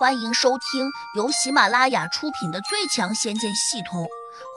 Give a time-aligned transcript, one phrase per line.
[0.00, 4.02] 欢迎收听由喜马拉雅出品的《最强仙剑系统》，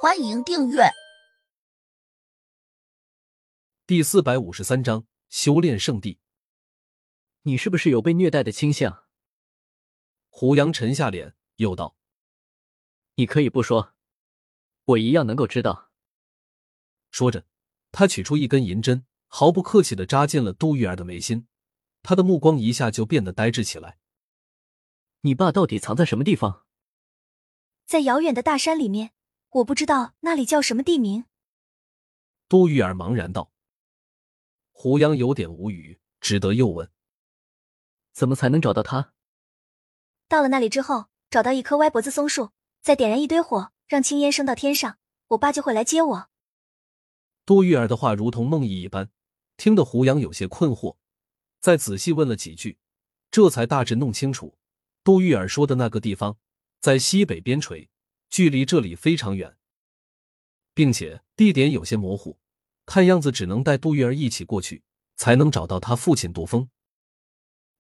[0.02, 0.84] 欢迎订阅。
[3.86, 6.22] 第四百五十三章修炼圣地。
[7.42, 9.04] 你是不是有被虐待的倾向？
[10.30, 11.98] 胡杨沉下脸，又道
[13.16, 13.96] ：“你可以不说，
[14.86, 15.92] 我一样能够知道。”
[17.12, 17.46] 说着，
[17.92, 21.50] 他取出一根银针，毫不客气的扎进了杜玉儿的眉心。
[22.02, 23.98] 他的目光一下就变得呆滞起来。
[25.26, 26.66] 你爸到底藏在什么地方？
[27.86, 29.12] 在遥远的大山里面，
[29.52, 31.24] 我不知道那里叫什么地名。
[32.50, 33.54] 杜玉儿茫然道。
[34.74, 36.92] 胡杨有点无语，只得又问
[38.12, 39.14] ：“怎么才能找到他？”
[40.28, 44.98] 到了那里之后，找到一棵歪脖子松树，再点燃一堆火，让青烟升到天上，
[45.30, 46.30] 我爸就会来接我。
[47.46, 49.10] 杜玉儿的话如同梦呓一般，
[49.56, 50.98] 听得胡杨有些困惑，
[51.62, 52.78] 再仔细问了几句，
[53.32, 54.58] 这才大致弄清楚。
[55.04, 56.38] 杜玉儿说的那个地方
[56.80, 57.90] 在西北边陲，
[58.30, 59.58] 距离这里非常远，
[60.74, 62.40] 并且地点有些模糊，
[62.86, 64.84] 看样子只能带杜玉儿一起过去，
[65.16, 66.70] 才能找到他父亲杜峰。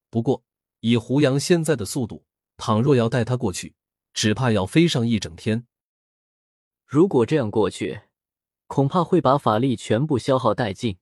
[0.10, 0.44] 不过
[0.82, 2.26] 以胡杨现在的速度，
[2.58, 3.76] 倘若要带他过去，
[4.14, 5.66] 只怕要飞上一整天。
[6.86, 8.02] 如果这样过去，
[8.68, 10.98] 恐怕会把法力全部消耗殆尽，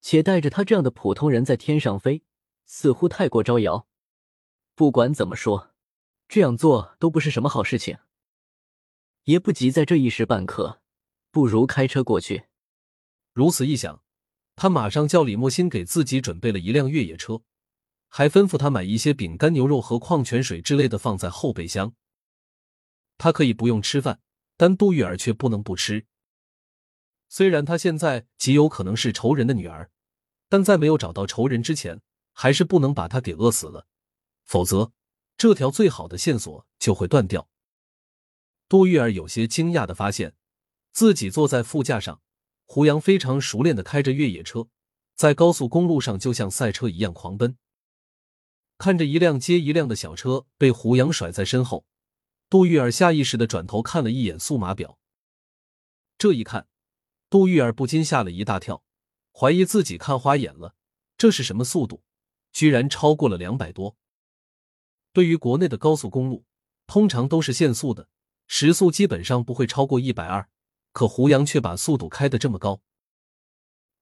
[0.00, 2.24] 且带着他这样的普通人在天上飞，
[2.64, 3.86] 似乎太过招摇。
[4.76, 5.74] 不管怎么说，
[6.28, 7.96] 这样做都不是什么好事情。
[9.24, 10.82] 也不急在这一时半刻，
[11.30, 12.44] 不如开车过去。
[13.32, 14.02] 如此一想，
[14.54, 17.40] 他马上叫李莫心给自己准备了一辆越野车，
[18.08, 21.94] 还吩咐他买一些饼干、牛肉和矿泉水之类的放在后备箱。
[23.16, 24.20] 他可以不用吃饭，
[24.58, 26.04] 但杜玉儿却不能不吃。
[27.30, 29.90] 虽然他现在极有可能是仇人的女儿，
[30.50, 32.02] 但在没有找到仇人之前，
[32.34, 33.86] 还是不能把他给饿死了。
[34.46, 34.92] 否则，
[35.36, 37.48] 这条最好的线索就会断掉。
[38.68, 40.34] 杜玉儿有些惊讶的发现，
[40.92, 42.22] 自己坐在副驾上，
[42.64, 44.68] 胡杨非常熟练的开着越野车，
[45.14, 47.58] 在高速公路上就像赛车一样狂奔。
[48.78, 51.84] 看着一辆接一辆的小车被胡杨甩在身后，
[52.48, 54.98] 杜玉儿下意识的转头看了一眼速码表。
[56.18, 56.68] 这一看，
[57.28, 58.82] 杜玉儿不禁吓了一大跳，
[59.32, 60.74] 怀疑自己看花眼了。
[61.18, 62.02] 这是什么速度？
[62.52, 63.96] 居然超过了两百多！
[65.16, 66.44] 对于国内的高速公路，
[66.86, 68.10] 通常都是限速的，
[68.48, 70.50] 时速基本上不会超过一百二。
[70.92, 72.82] 可胡杨却把速度开得这么高。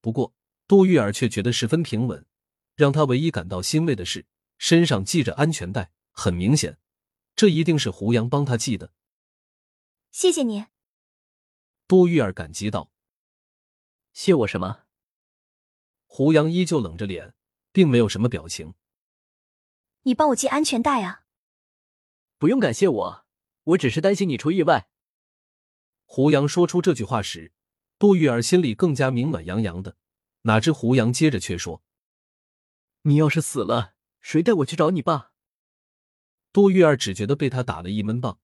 [0.00, 0.34] 不过
[0.66, 2.26] 杜玉儿却觉得十分平稳，
[2.74, 4.26] 让他唯一感到欣慰的是，
[4.58, 6.78] 身上系着安全带，很明显，
[7.36, 8.90] 这一定是胡杨帮他系的。
[10.10, 10.64] 谢谢你，
[11.86, 12.90] 杜玉儿感激道。
[14.12, 14.80] 谢我什么？
[16.06, 17.34] 胡杨依旧冷着脸，
[17.70, 18.74] 并没有什么表情。
[20.04, 21.24] 你帮我系安全带啊！
[22.38, 23.26] 不用感谢我，
[23.64, 24.88] 我只是担心你出意外。
[26.04, 27.52] 胡杨说出这句话时，
[27.98, 29.96] 杜玉儿心里更加明暖洋洋的。
[30.42, 31.82] 哪知胡杨接着却说
[33.02, 35.32] ：“你要是死了，谁带我去找你爸？”
[36.52, 38.38] 杜玉儿只觉得被他打了一闷棒，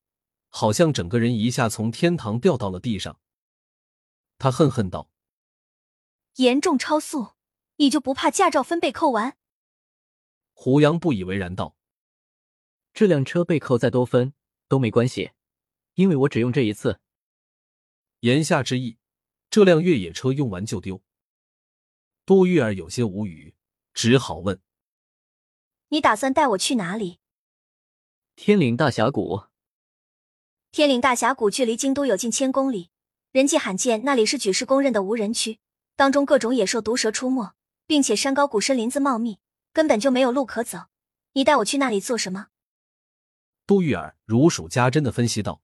[0.48, 3.20] 好像整个人一下从天堂掉到了地上。
[4.38, 5.10] 他恨恨道
[6.36, 7.34] ：“严重超速，
[7.76, 9.36] 你就不怕驾照分被扣完？”
[10.62, 11.74] 胡杨不以为然道
[12.92, 14.34] ：“这辆车被扣再多分
[14.68, 15.30] 都没关系，
[15.94, 17.00] 因为我只用这一次。”
[18.20, 18.98] 言下之意，
[19.48, 21.00] 这辆越野车用完就丢。
[22.26, 23.54] 杜玉儿有些无语，
[23.94, 24.60] 只好问
[25.88, 27.20] ：“你打算带我去哪里？”
[28.36, 29.44] 天岭大峡谷。
[30.70, 32.90] 天岭大峡谷距离京都有近千公里，
[33.32, 35.58] 人迹罕见，那里是举世公认的无人区，
[35.96, 37.54] 当中各种野兽、毒蛇出没，
[37.86, 39.38] 并且山高谷深，林子茂密。
[39.72, 40.88] 根本就没有路可走，
[41.32, 42.48] 你带我去那里做什么？
[43.66, 45.62] 杜玉儿如数家珍的分析道：“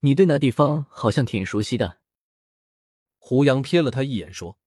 [0.00, 2.00] 你对那地方好像挺熟悉的。”
[3.20, 4.58] 胡杨瞥了他一眼，说：“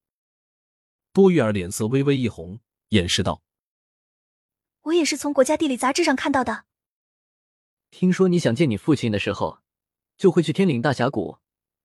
[1.11, 2.59] 杜玉儿脸色微微一红，
[2.89, 3.41] 掩饰道
[4.81, 6.65] ：‘我也是从国家地理杂志上看到的。’
[7.89, 9.63] 听说你想见你父亲的时候，
[10.15, 11.39] 就会去天岭大峡谷，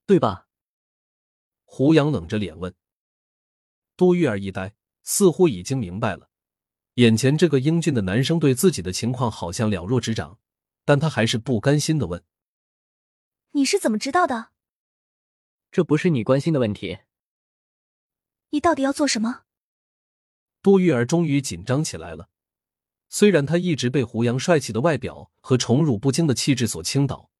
[0.04, 0.48] 对吧？”
[1.64, 2.74] 胡杨冷着脸问。
[3.96, 4.75] 杜玉儿一呆。
[5.06, 6.28] 似乎已经明白了，
[6.94, 10.40] 眼前这个英俊的男生对自己的情况好像了若指掌，
[10.84, 12.24] 但他还是不甘心的问
[13.52, 14.50] ：“你是怎么知道的？”
[15.70, 16.98] 这不是你关心的问题。
[18.50, 19.44] 你到底要做什么？
[20.60, 22.28] 杜玉儿终于紧张起来了。
[23.08, 27.30] 虽然他一直被胡杨帅气的外表和宠辱不惊的气质所倾倒，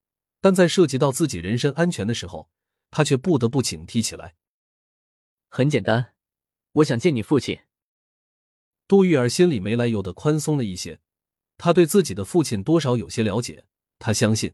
[0.40, 2.48] 但在涉及到自己人身安全的时候，
[2.92, 4.36] 他却不得不警惕起来。
[5.48, 6.15] 很简单。
[6.76, 7.61] 我想见你父亲。
[8.87, 11.00] 杜玉儿心里没来由的宽松了一些，
[11.56, 13.64] 她对自己的父亲多少有些了解，
[13.99, 14.52] 她相信，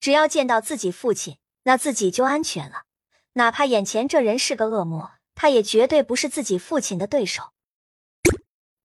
[0.00, 2.86] 只要见到自己父亲，那自己就安全了。
[3.34, 7.52] 哪怕眼前这人是个恶魔，他也绝对不是自己父亲的对手。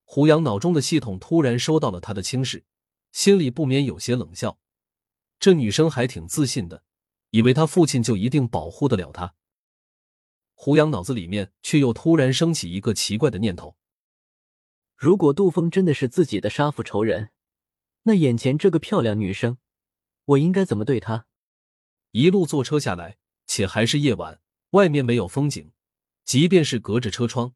[0.04, 2.64] 胡杨脑中的系统突然收到了他的轻视，
[3.12, 4.60] 心里不免有些冷笑。
[5.40, 6.84] 这女生还挺自信的，
[7.32, 9.34] 以为他父亲就一定保护得了他。
[10.54, 13.76] 胡杨脑子里面却又突然升起一个奇怪的念头：
[14.96, 17.32] 如果杜峰真的是自己的杀父仇人，
[18.04, 19.58] 那眼前这个漂亮女生，
[20.26, 21.26] 我应该怎么对她？
[22.12, 24.40] 一路坐车下来，且还是夜晚，
[24.72, 25.72] 外面没有风景，
[26.24, 27.54] 即便是隔着车窗，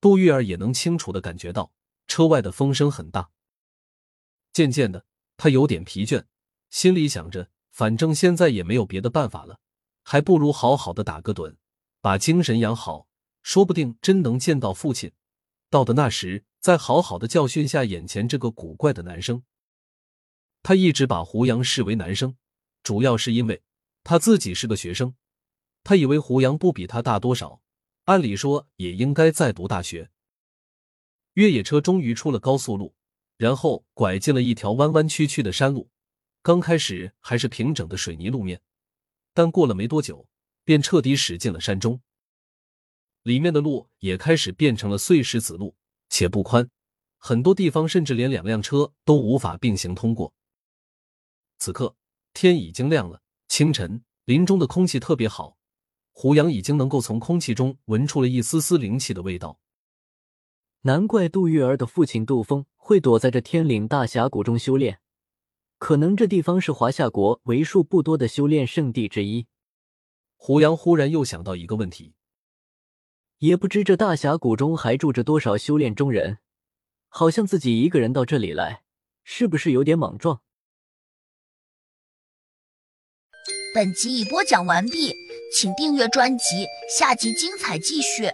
[0.00, 1.72] 杜玉儿也能清楚的感觉到
[2.08, 3.30] 车外的风声很大。
[4.52, 5.04] 渐渐的，
[5.36, 6.24] 他有点疲倦。
[6.70, 9.60] 心里想着，反正现在也没有别的办法了，
[10.02, 11.56] 还不如好好的打个盹，
[12.00, 13.06] 把精神养好，
[13.42, 15.12] 说不定真能见到父亲。
[15.68, 19.42] 到的那时，再好好的教训下眼前这个古怪的男生。
[20.62, 22.36] 他一直把胡杨视为男生，
[22.82, 23.62] 主要是因为
[24.02, 25.14] 他自己是个学生，
[25.84, 27.62] 他以为胡杨不比他大多少，
[28.04, 30.10] 按理说也应该在读大学。
[31.34, 32.94] 越野车终于出了高速路，
[33.36, 35.90] 然后拐进了一条弯弯曲曲的山路。
[36.42, 38.60] 刚开始还是平整的水泥路面，
[39.32, 40.26] 但过了没多久，
[40.70, 42.00] 便彻底驶进了山中。
[43.24, 45.74] 里面的路也开始变成了碎石子路，
[46.08, 46.70] 且不宽，
[47.18, 50.32] 很多地方甚至连两辆车都无法并行通过。
[51.58, 51.96] 此刻
[52.32, 55.56] 天已经亮了，清晨林中的空气特别好，
[56.12, 59.58] 胡杨已经能够从空气中闻出了一丝丝灵气的味道。
[60.82, 65.00] 难怪杜玉儿的父亲杜峰会躲在这天岭大峡谷中修炼。
[65.78, 69.48] 可能这地方是华夏国为数不多的修炼圣地之一。
[70.42, 72.14] 胡杨忽然又想到一个问题，
[73.40, 76.38] 也不知这大峡谷中还住着多少修炼中人。
[77.08, 78.82] 好像自己一个人到这里来，
[79.22, 80.40] 是不是有点莽撞？
[83.74, 85.14] 本集已播讲完毕，
[85.54, 88.32] 请订阅专辑，下集精彩继续。